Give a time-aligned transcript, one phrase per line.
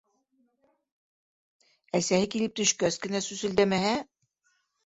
[1.99, 3.97] Әсәһе килеп төшкәс кенә сүселдәмәһә.